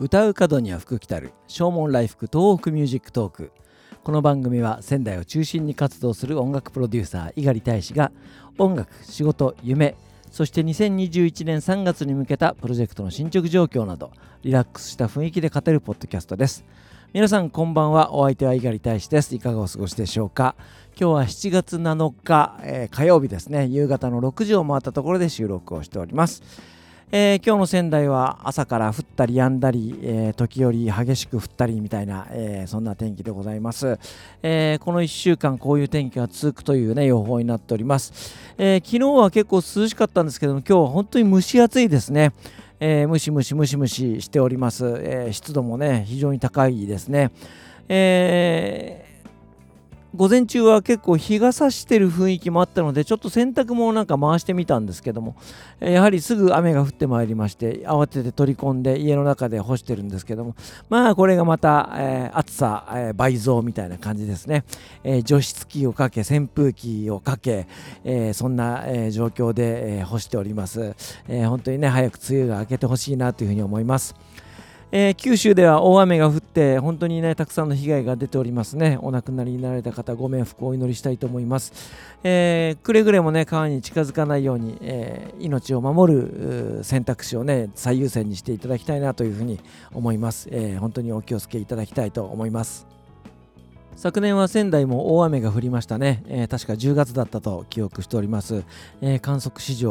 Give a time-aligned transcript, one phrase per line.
[0.00, 1.32] 歌う門には福来たる。
[1.48, 3.52] 唱門来福 TOHOKU MUSIC TALK。
[4.04, 8.12] この番組は仙台を中心に活動する音楽プロデューサー猪狩大使が
[8.58, 9.96] 音楽仕事夢
[10.30, 14.12] そして2021年3月に向けたプロジェクトの進捗状況など
[14.42, 16.64] リラックスした雰囲気で語るポッドキャストです。
[17.12, 18.14] 皆さんこんばんは。
[18.14, 19.34] お相手は猪狩大使です。
[19.34, 20.54] いかがお過ごしでしょうか？
[20.98, 23.66] 今日は7月7日、えー、火曜日ですね。
[23.66, 26.42] 夕方の6時を回ったところで収録をしております。
[27.10, 33.98] えー、今日の仙台は朝から降ったり止んだり、えー、時折激しく降ったりみたいな、えー、そんな天気でございます、
[34.42, 42.32] えこの1週間こういう天気が続くというね予報になっております、え昨日は結構涼しかったんですけども今日は本当に蒸し暑いですね。
[42.78, 47.30] え、ムシムシムシムシしております、えー、湿度もね非常に高いですね、
[47.88, 49.07] え
[50.18, 55.36] 午前中は結構日が差してる雰囲気もあったのでちょっと洗濯もなんか回してみたんですけども
[55.78, 60.56] やはりすぐ雨が降ってまいりまして慌てて取り込んで家の中で干してるんですけども
[60.88, 64.64] まあこれがまた、えー、暑さ、えー、倍増みたいな感じですね、
[65.04, 67.68] えー、除湿機をかけ扇風機をかけ、
[68.02, 70.96] えそんな、え状況で、え干しております、
[71.28, 74.16] え本当にね早く梅雨が明けてほしいなというふうに思います。
[74.90, 78.98] えー、九州では大雨が降って本当にねたくさんの被害が出ておりますね。
[79.02, 81.72] お亡くなりになられた方ご冥福をお祈りしたいと思います、
[82.24, 89.60] えー、くれぐれもね川に近づかないように、えー、命を守る選択肢をね最優先にしていただきたいなというふうに
[89.92, 92.86] 思います、えー、本当にお気をつけいただきたいと思います。
[93.94, 98.62] 昨年は仙台も大雨が降りましたね、えー、確か10月だったと記憶しております、
[99.00, 99.90] えー、観測史上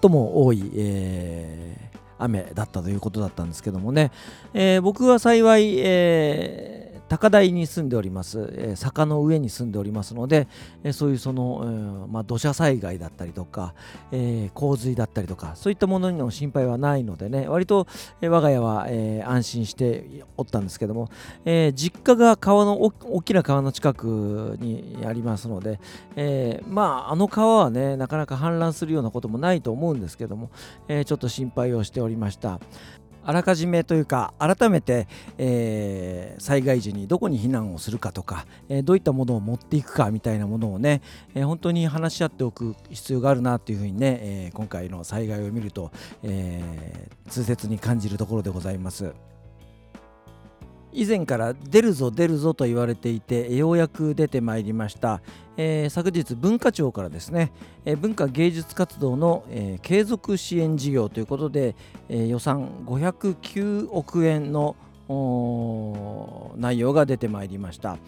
[0.00, 4.10] 最も多い、えー雨だったということだったんですけどもね、
[4.52, 10.48] えー、僕は幸い、えー高台に住んでおります、えー、坂の上に住んでおりますので、
[10.82, 13.74] えー、そういうその、えー、まあ、土砂災害だったりとか、
[14.12, 17.86] え洪水だったりとかそういったものにの心配はないのでね割と、
[18.20, 21.10] え我が家は、え安心しておったんですけども、
[21.44, 25.80] え実家が川の大きな川の近くにありますので、
[26.16, 30.50] えまああの川はねなかなか氾濫するようなこともないと思うんですけども、
[30.88, 32.60] えちょっと心配をしておりました。
[33.24, 35.08] あらかじめというか改めて、
[35.38, 41.02] えー、災害時にどこに避難をするかとか、えー、どういったものを持っていくかみたいなものをね、
[41.34, 45.90] えー、本当に話し合っておく必要があるなというふうにね、え今回の災害を見ると、
[46.22, 49.14] え痛切に感じるところでございます。
[50.94, 55.20] 以前から出るぞ出るぞと言われていてようやく出てまいりました、
[55.56, 57.52] えー、昨日文化庁からですね、
[57.84, 61.74] えー、文化芸術活動の、えー、継続支援事業ということで、
[62.08, 64.76] え予算509億円の
[66.56, 67.98] 内容が出てまいりました。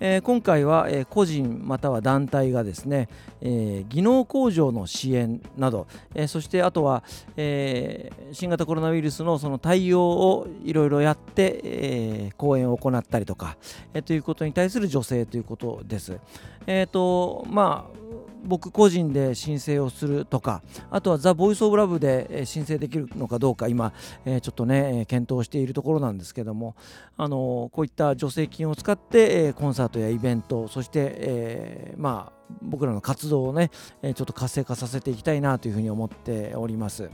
[0.00, 3.08] えー、今回は、えー、個人または団体がですね、
[3.40, 7.04] えー、技能向上の支援など、えそしてあとは、
[7.36, 13.56] え新型コロナウイルスのその対応をいろいろやって、え講演を行ったりとか、
[13.92, 16.18] えということに対する助成ということです。
[16.66, 18.04] えーとまあ
[18.44, 23.92] 僕個人で申請をするとかあとはザ・ボイス・オブ・ラブで申請できるのかどうか今、
[24.24, 26.76] えちょっとね検討しているところなんですけども
[27.16, 33.70] あのこういった助成金を使ってえコンサートやイベントそして、え、まあ僕らの活動をね
[34.02, 37.10] ちょっと活性化させていきたいなというふうに思っております。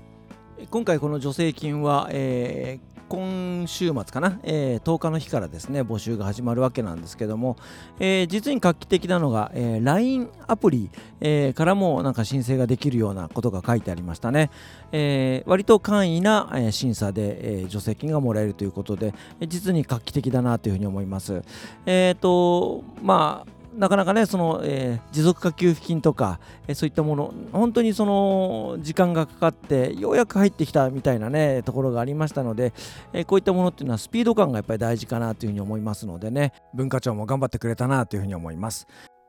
[0.68, 7.56] 今回この助成金は、えー、今週末かな、えー、10日の日からですね募集が始まるわけなんですけども、
[7.98, 10.90] えー、実に画期的なのが、えー、LINE アプリ、
[11.20, 14.50] えからもなんか申請ができるようなことが書いてありましたね、
[14.92, 19.14] え割と簡易な、え審査で、え助成金がもらえるということで、
[19.46, 21.42] 実に画期的だなというふうに思います。
[21.86, 32.74] えっ、とまあなかなかねその、えー、持続化給付金とか、えー、そういったもの本当にその時間がかかってようやく入ってきたみたいなねところがありましたので、
[33.14, 38.86] えー、こういったものっていうのはスピード感がやっぱり大事かなというふうに思いますのでね文化庁も頑張ってくれたなというふうに思います。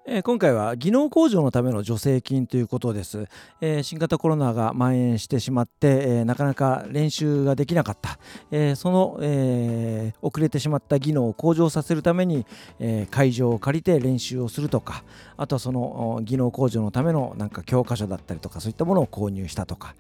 [0.08, 3.28] え、今回は技能向上のための助成金ということです、
[3.62, 8.18] え、新型コロナが蔓延してしまって、え、なかなか練習ができなかった、
[8.50, 12.48] えその、え遅れてしまった技能を向上させるために、
[12.80, 15.04] え会場を借りて練習をするとか
[15.38, 19.94] あとはその技能向上のためのなんか教科書だったりとかそういったものを購入したとか。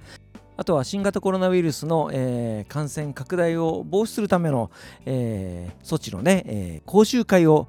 [0.58, 4.70] あとは新型コロナウイルスの、えー、感染拡大を防止するための、
[5.06, 7.68] えー、措置のね、えー、講習会を、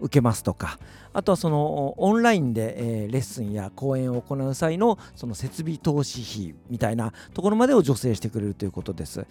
[0.00, 0.78] 受けますとか
[1.14, 9.26] あとはそのオンラインで、え、レッスンや講演を行う際のその設備投資費みたいなところまでを助成してくれるということです。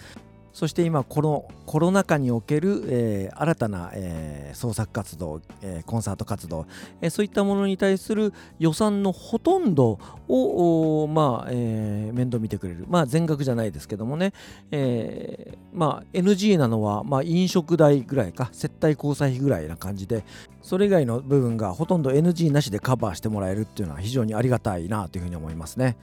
[0.60, 6.66] そして今このコロナ禍における、えー、新たな、えー、創作活動、えー、コンサート活動、
[7.00, 14.34] え、そういったものに対する予算のほとんどを、まあえ、面倒見てくれる、まあ、全額じゃないですけどもね、
[14.72, 20.26] えまあ、NG なのは、まあ、飲食代ぐらいか接待交際費ぐらいな感じで
[20.62, 25.96] それ以外の部分がほとんど NG なしでカバーしてもらえるっていうのは非常にありがたいなというふうに思いますね。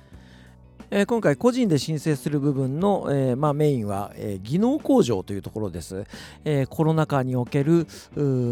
[0.90, 6.05] えー、今回個人で申請する部分の、えーまあ、メインは、えー、技能向上というところです、
[6.44, 7.87] えー、コロナ禍における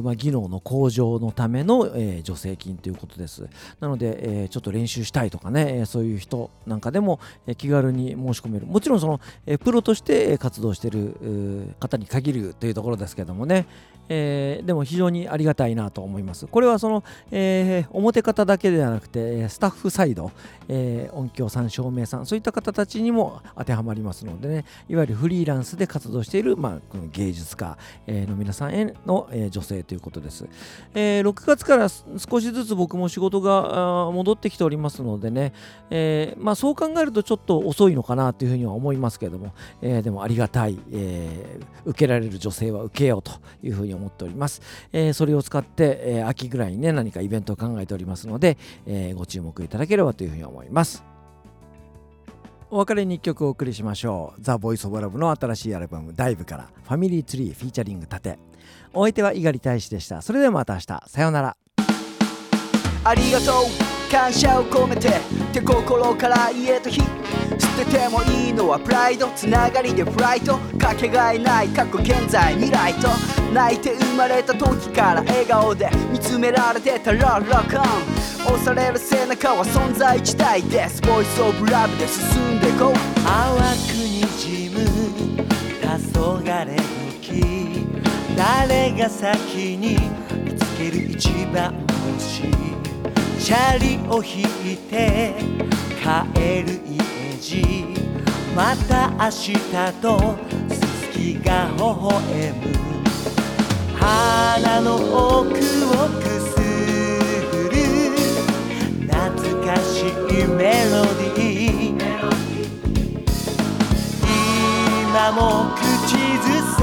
[0.03, 3.49] まあ、技能の向上のための、えー、助成金ということです。
[3.81, 8.67] なので、えー、ちょっと練習したいとかねえそういう人なんかでも、えー、気軽に申し込める。
[8.67, 13.67] もちろんその、えー、プロとして活動している方に限るというところですけどもね、
[14.09, 16.47] えー、でも非常にありがたいなと思います。
[16.47, 20.31] これはその、えー、表方だけではなくて、スタッフサイド、
[20.69, 27.77] えー、音響さん、照明、さんそういった方たちにも当てはまりますのでね、いわゆるフリーランスで活動している、まあ、この芸術家、
[28.07, 30.47] え、の皆さんへの、えー、女性ということです。
[30.95, 35.53] えー、6月から少しずつ僕も仕事が戻ってきておりますのでね、
[35.91, 39.53] えーまあ、そう考えるとちょっと遅いのかなというふうには思いますけども、
[39.83, 43.33] えー、でもありがたい、え、受けられる女性は受けようと
[43.63, 44.63] いうふうに思っております。
[44.93, 48.57] え、それを使って、え、秋ぐらいにね、何かイベントを考えておりますので、
[48.87, 51.14] え、ご注目いただければというふうに思います。
[52.75, 54.41] お別れに1曲お送りしましょう。
[54.41, 58.37] ザ・ボイス・オブ・ラブの新しいアルバム、ダイブからファミリーツリーフィーチャリング盾。
[58.93, 60.23] お相手は猪狩大使でした。
[60.23, 61.05] それではまた明日。
[61.06, 61.56] さようなら。
[63.05, 65.13] ありがとう感謝を込めてっ
[65.53, 73.09] て心から言えた日捨ててもいいのはプライドつながりでフライトかけがえない過去現在未来と
[73.53, 78.55] 泣いて生まれた時から笑顔で見つめられてたらロックオン。
[78.55, 82.95] 押される背中は存在自体ですボイスオブラブで進んでこう
[83.25, 84.79] 淡くにじむ
[85.81, 85.89] 黄
[86.47, 86.77] 昏
[87.21, 87.87] 時
[88.37, 89.99] 誰が先に
[90.45, 91.75] 見つける一番
[92.17, 92.84] 星。
[93.44, 94.41] チャリを引
[94.73, 95.35] いて
[96.00, 96.05] 帰
[96.62, 97.85] るイメージ
[98.56, 99.52] また明日
[100.00, 100.08] と
[100.70, 101.14] すすき
[101.44, 102.14] が微笑
[102.55, 102.73] む。
[103.99, 105.61] 鼻の奥を
[106.20, 106.56] くす
[107.52, 107.76] ぐる
[109.11, 109.12] 懐
[109.67, 110.08] かしい
[110.49, 112.00] メロディー。
[115.02, 115.43] 今も
[115.76, 116.49] 口ず
[116.81, 116.82] さ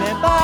[0.22, 0.35] ば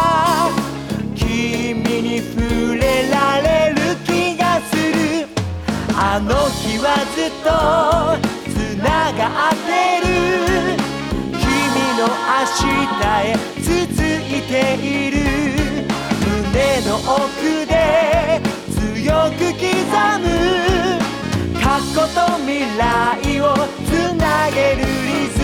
[7.14, 7.48] ずっと
[8.50, 9.66] 繋がって
[10.00, 10.06] る。
[11.32, 11.44] 君
[11.98, 12.10] の明
[12.58, 12.72] 日
[13.20, 13.68] へ続
[14.02, 15.16] いている。
[16.26, 17.72] 胸の奥で
[18.74, 19.64] 強く刻
[20.20, 20.24] む。
[21.60, 22.80] 過去と未来
[23.40, 23.42] を
[23.86, 25.34] つなげるリズ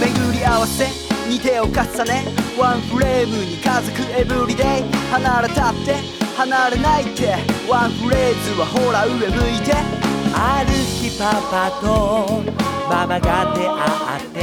[0.00, 0.06] ム。
[0.06, 0.86] 巡り合わせ
[1.28, 1.72] に手を重
[2.04, 2.24] ね。
[2.58, 4.66] ワンフレームに家族エブリデイ。
[5.10, 5.96] 離れたって
[6.36, 7.36] 離れないって。
[7.68, 10.13] ワンフレーズはほら上向いて。
[10.36, 12.42] ある日パパと
[12.88, 14.38] ママが出会って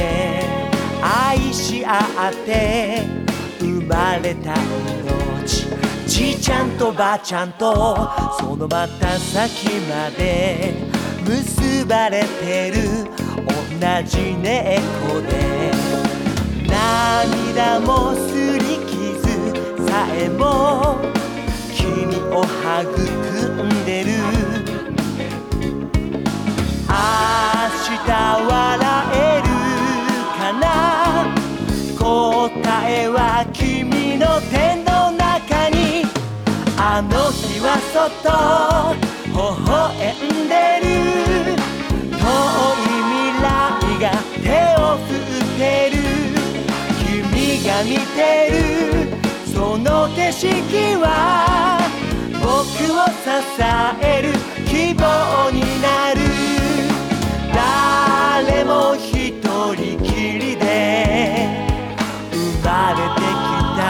[1.02, 3.02] 愛し合って
[3.60, 5.66] 生まれた命。
[6.06, 7.96] じいちゃんとばあちゃんと
[8.38, 10.74] そのまた先まで
[11.24, 13.04] 結ばれてる
[13.46, 15.72] 同じ猫で。
[16.66, 20.96] 涙もすり傷さえも
[21.74, 24.51] 君を育んでる。
[37.72, 38.28] の日はそっと
[39.28, 39.36] 微
[39.70, 39.80] 笑
[40.12, 40.92] んでる
[42.10, 43.48] 遠い未来
[44.00, 44.04] が
[44.42, 44.46] 手
[44.80, 45.60] を振って
[45.90, 45.96] る
[47.00, 48.54] 君が見てる
[49.52, 50.46] その景色
[51.00, 51.06] は
[52.42, 52.48] 僕
[52.92, 53.30] を支
[54.02, 54.26] える
[54.66, 56.20] 希望になる
[57.54, 59.32] 誰も一
[59.74, 60.60] 人きりで
[62.32, 63.32] 生まれてき
[63.76, 63.80] た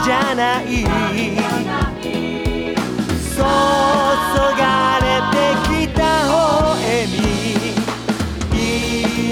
[0.00, 1.47] んじゃない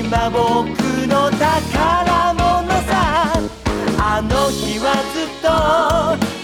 [0.06, 0.38] 今僕
[1.08, 3.34] の宝物さ。
[3.98, 5.48] あの日はずっと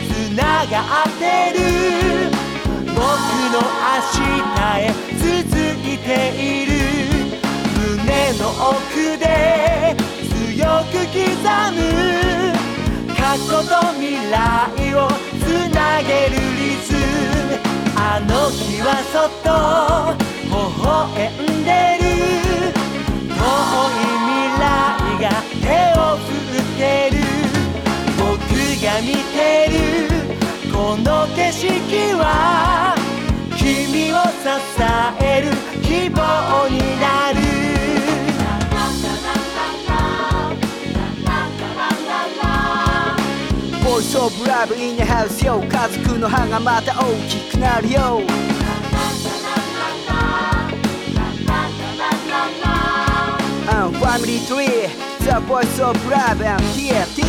[0.02, 1.22] つながって
[1.56, 1.62] る。
[2.88, 2.98] 僕
[3.54, 4.26] の明日
[4.80, 5.22] へ続
[5.78, 6.74] いている。
[8.40, 8.74] の奥
[9.16, 9.94] で
[10.26, 11.22] 強く刻
[11.70, 11.78] む。
[13.14, 14.98] 過去と未来を
[15.38, 16.98] つなげるリズム。
[17.94, 19.46] あの日はそっと
[20.48, 20.50] 微
[20.84, 22.81] 笑んでる。
[29.02, 31.68] 見てるこの景色
[32.14, 32.94] は
[33.56, 34.48] 君を支
[35.20, 35.50] える
[35.82, 37.40] 希望になる。
[43.84, 48.22] ボイスオブラブインハウスよ家族の歯がまた大きくなるよ。
[53.68, 54.88] I'm family tree
[55.24, 57.21] The voice of love and tears